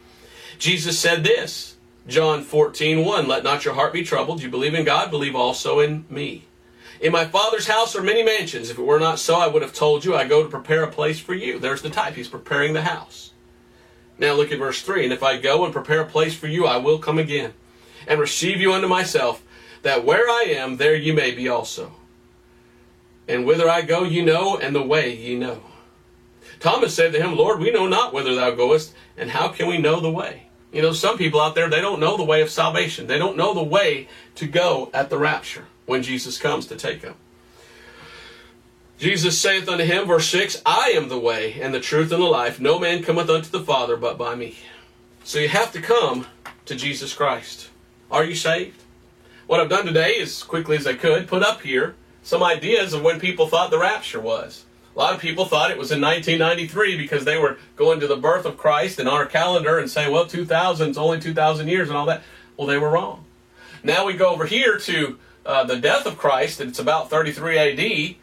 [0.58, 1.76] Jesus said this,
[2.08, 4.42] John 14, 1, Let not your heart be troubled.
[4.42, 6.46] You believe in God, believe also in me.
[7.04, 8.70] In my Father's house are many mansions.
[8.70, 10.90] If it were not so, I would have told you, I go to prepare a
[10.90, 11.58] place for you.
[11.58, 12.14] There's the type.
[12.14, 13.34] He's preparing the house.
[14.18, 15.04] Now look at verse 3.
[15.04, 17.52] And if I go and prepare a place for you, I will come again
[18.06, 19.42] and receive you unto myself,
[19.82, 21.92] that where I am, there you may be also.
[23.28, 25.60] And whither I go, you know, and the way ye know.
[26.58, 29.76] Thomas said to him, Lord, we know not whither thou goest, and how can we
[29.76, 30.46] know the way?
[30.72, 33.08] You know, some people out there, they don't know the way of salvation.
[33.08, 37.00] They don't know the way to go at the rapture when Jesus comes to take
[37.00, 37.14] them.
[38.98, 42.26] Jesus saith unto him, verse 6, I am the way and the truth and the
[42.26, 42.60] life.
[42.60, 44.56] No man cometh unto the Father but by me.
[45.24, 46.26] So you have to come
[46.66, 47.70] to Jesus Christ.
[48.10, 48.80] Are you saved?
[49.46, 53.02] What I've done today, as quickly as I could, put up here some ideas of
[53.02, 54.64] when people thought the rapture was.
[54.94, 58.16] A lot of people thought it was in 1993 because they were going to the
[58.16, 61.98] birth of Christ in our calendar and saying, well, 2000 is only 2,000 years and
[61.98, 62.22] all that.
[62.56, 63.24] Well, they were wrong.
[63.82, 67.58] Now we go over here to uh, the death of Christ, and it's about 33
[67.58, 68.16] AD.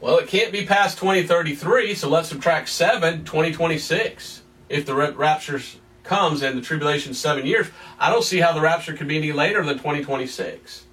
[0.00, 4.42] Well, it can't be past 2033, so let's subtract 7, 2026.
[4.68, 5.60] If the rapture
[6.04, 7.68] comes and the tribulation seven years,
[7.98, 10.84] I don't see how the rapture could be any later than 2026.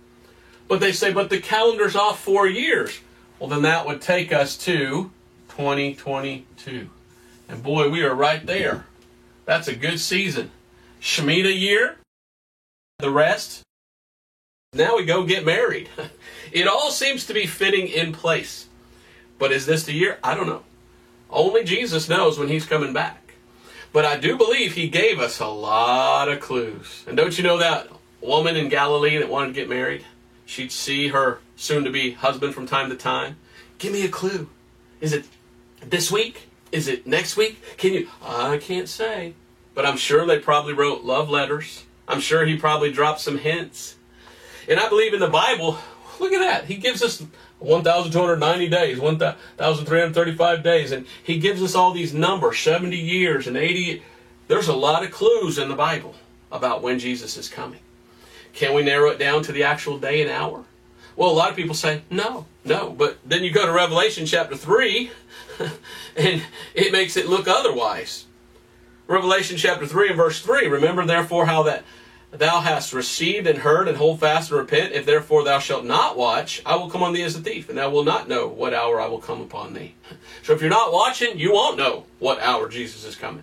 [0.68, 3.00] But they say, but the calendar's off four years.
[3.40, 5.12] Well, then that would take us to
[5.50, 6.90] 2022.
[7.48, 8.86] And boy, we are right there.
[9.46, 10.52] That's a good season.
[11.00, 11.98] Shemitah year,
[12.98, 13.62] the rest.
[14.76, 15.90] Now we go get married.
[16.52, 18.70] It all seems to be fitting in place.
[19.38, 20.20] But is this the year?
[20.24, 20.64] I don't know.
[21.30, 23.34] Only Jesus knows when he's coming back.
[23.92, 27.04] But I do believe he gave us a lot of clues.
[27.08, 27.90] And don't you know that
[28.22, 30.06] woman in Galilee that wanted to get married?
[30.46, 33.36] She'd see her soon to be husband from time to time.
[33.78, 34.50] Give me a clue.
[35.02, 35.26] Is it
[35.82, 36.48] this week?
[36.72, 37.62] Is it next week?
[37.76, 38.08] Can you?
[38.24, 39.34] I can't say.
[39.74, 41.84] But I'm sure they probably wrote love letters.
[42.08, 43.96] I'm sure he probably dropped some hints.
[44.68, 45.78] And I believe in the Bible,
[46.20, 46.66] look at that.
[46.66, 47.24] He gives us
[47.60, 54.04] 1,290 days, 1,335 days, and he gives us all these numbers 70 years and 80.
[54.48, 56.16] There's a lot of clues in the Bible
[56.52, 57.80] about when Jesus is coming.
[58.54, 60.64] Can we narrow it down to the actual day and hour?
[61.16, 62.92] Well, a lot of people say no, no.
[62.92, 65.12] But then you go to Revelation chapter 3,
[66.18, 66.44] and
[66.74, 68.26] it makes it look otherwise.
[69.08, 71.84] Revelation chapter 3 and verse 3 Remember therefore how that
[72.40, 74.94] thou hast received and heard and hold fast and repent.
[74.94, 77.78] If therefore thou shalt not watch, I will come on thee as a thief, and
[77.78, 79.94] thou wilt not know what hour I will come upon thee.
[80.44, 83.42] So if you're not watching, you won't know what hour Jesus is coming.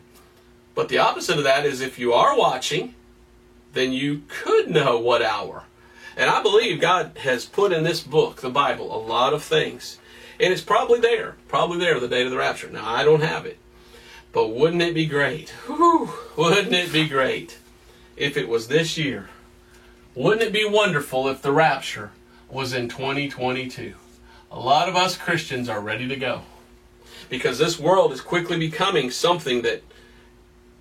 [0.72, 2.94] But the opposite of that is if you are watching,
[3.72, 5.64] then you could know what hour.
[6.16, 9.98] And I believe God has put in this book, the Bible, a lot of things.
[10.38, 12.70] And it's probably there, probably there the date of the rapture.
[12.70, 13.58] Now, I don't have it.
[14.30, 15.50] But wouldn't it be great?
[15.66, 17.58] Whew, wouldn't it be great
[18.16, 19.28] if it was this year?
[20.14, 22.10] Wouldn't it be wonderful if the rapture
[22.50, 23.94] was in 2022?
[24.50, 26.42] A lot of us Christians are ready to go
[27.30, 29.82] because this world is quickly becoming something that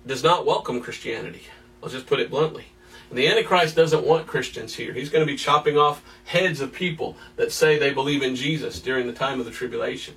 [0.06, 1.44] does not welcome Christianity.
[1.80, 2.66] Let's just put it bluntly.
[3.08, 4.92] And the Antichrist doesn't want Christians here.
[4.92, 8.80] He's going to be chopping off heads of people that say they believe in Jesus
[8.80, 10.14] during the time of the tribulation.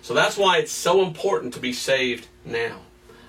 [0.00, 2.80] So that's why it's so important to be saved now.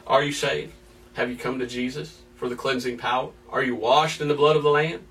[0.08, 0.74] Are you saved?
[1.14, 3.32] Have you come to Jesus for the cleansing power?
[3.50, 5.02] Are you washed in the blood of the Lamb?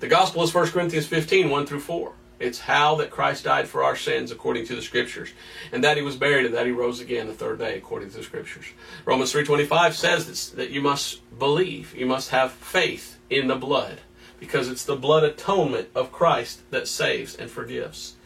[0.00, 2.12] The gospel is 1 Corinthians 15, 1 through 4.
[2.38, 5.30] It's how that Christ died for our sins according to the scriptures,
[5.72, 8.16] and that he was buried and that he rose again the third day according to
[8.16, 8.64] the scriptures.
[9.04, 14.00] Romans 3:25 says that you must believe, you must have faith in the blood,
[14.38, 18.16] because it's the blood atonement of Christ that saves and forgives.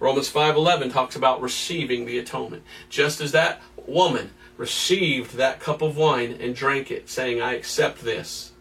[0.00, 2.62] Romans 5:11 talks about receiving the atonement.
[2.88, 8.02] Just as that woman received that cup of wine and drank it, saying, I accept
[8.02, 8.52] this.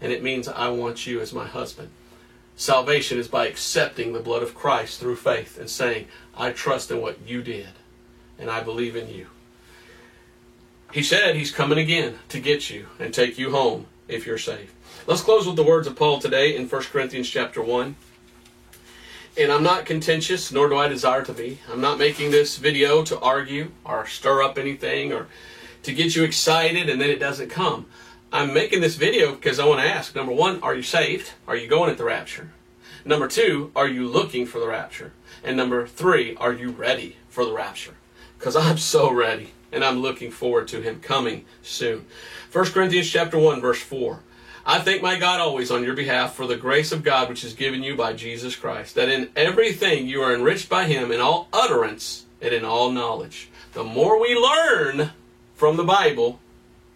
[0.00, 1.90] And it means I want you as my husband.
[2.56, 7.02] Salvation is by accepting the blood of Christ through faith and saying, I trust in
[7.02, 7.70] what you did,
[8.38, 9.26] and I believe in you.
[10.92, 14.72] He said he's coming again to get you and take you home if you're saved.
[15.06, 17.96] Let's close with the words of Paul today in 1 Corinthians chapter 1.
[19.36, 21.60] And I'm not contentious, nor do I desire to be.
[21.70, 25.28] I'm not making this video to argue or stir up anything or
[25.84, 27.86] to get you excited and then it doesn't come.
[28.32, 31.32] I'm making this video because I want to ask number one, are you saved?
[31.46, 32.50] Are you going at the rapture?
[33.04, 35.12] Number two, are you looking for the rapture?
[35.42, 37.94] And number three, are you ready for the rapture?
[38.38, 42.06] Because I'm so ready and I'm looking forward to him coming soon.
[42.52, 44.20] 1 Corinthians chapter 1, verse 4.
[44.64, 47.54] I thank my God always on your behalf for the grace of God which is
[47.54, 51.48] given you by Jesus Christ, that in everything you are enriched by him in all
[51.52, 53.48] utterance and in all knowledge.
[53.72, 55.10] The more we learn
[55.54, 56.40] from the Bible,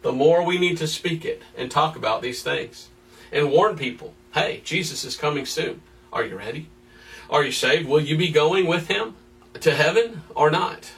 [0.02, 2.88] the more we need to speak it and talk about these things
[3.32, 5.80] and warn people hey, Jesus is coming soon.
[6.12, 6.68] Are you ready?
[7.30, 7.88] Are you saved?
[7.88, 9.14] Will you be going with him
[9.60, 10.90] to heaven or not?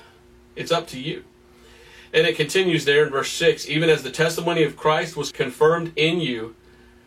[0.57, 1.25] It's up to you.
[2.17, 5.93] And it continues there in verse 6 even as the testimony of Christ was confirmed
[5.97, 6.57] in you,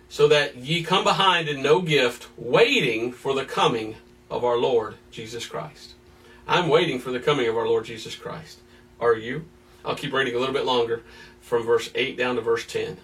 [0.08, 3.96] so that ye come behind in no gift, waiting for the coming
[4.30, 5.96] of our Lord Jesus Christ.
[6.48, 8.60] I'm waiting for the coming of our Lord Jesus Christ.
[9.00, 9.46] Are you?
[9.84, 11.02] I'll keep reading a little bit longer
[11.42, 12.98] from verse 8 down to verse 10.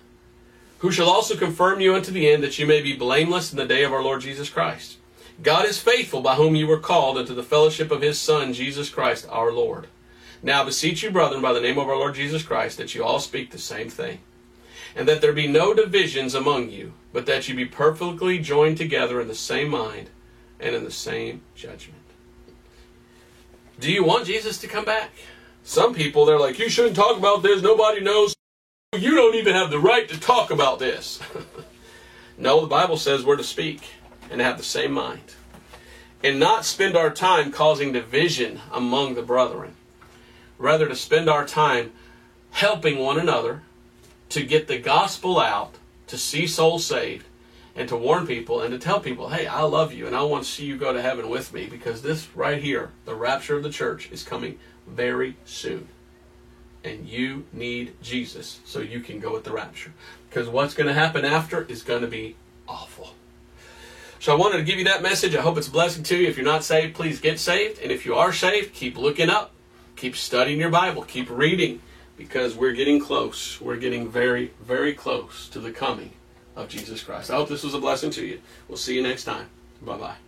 [0.79, 3.65] Who shall also confirm you unto the end that you may be blameless in the
[3.65, 4.97] day of our Lord Jesus Christ.
[5.41, 8.91] God is faithful by whom you were called into the fellowship of his Son, Jesus
[8.91, 9.87] Christ our Lord.
[10.45, 13.19] Now beseech you, brethren, by the name of our Lord Jesus Christ, that you all
[13.19, 14.19] speak the same thing,
[14.95, 19.19] and that there be no divisions among you, but that you be perfectly joined together
[19.19, 20.11] in the same mind
[20.59, 22.03] and in the same judgment.
[23.79, 25.09] Do you want Jesus to come back?
[25.63, 27.63] Some people, they're like, you shouldn't talk about this.
[27.63, 28.35] Nobody knows.
[28.95, 31.19] You don't even have the right to talk about this.
[32.37, 33.81] no, the Bible says we're to speak
[34.29, 35.33] and have the same mind
[36.23, 39.74] and not spend our time causing division among the brethren.
[40.57, 41.91] Rather, to spend our time
[42.51, 43.61] helping one another
[44.29, 45.75] to get the gospel out,
[46.07, 47.25] to see souls saved,
[47.75, 50.45] and to warn people and to tell people, hey, I love you and I want
[50.45, 53.63] to see you go to heaven with me because this right here, the rapture of
[53.63, 55.89] the church, is coming very soon.
[56.83, 59.91] And you need Jesus so you can go with the rapture.
[60.29, 62.35] Because what's going to happen after is going to be
[62.67, 63.13] awful.
[64.19, 65.35] So I wanted to give you that message.
[65.35, 66.27] I hope it's a blessing to you.
[66.27, 67.79] If you're not saved, please get saved.
[67.79, 69.51] And if you are saved, keep looking up.
[69.95, 71.03] Keep studying your Bible.
[71.03, 71.81] Keep reading
[72.17, 73.59] because we're getting close.
[73.61, 76.11] We're getting very, very close to the coming
[76.55, 77.31] of Jesus Christ.
[77.31, 78.41] I hope this was a blessing to you.
[78.67, 79.47] We'll see you next time.
[79.81, 80.24] Bye bye.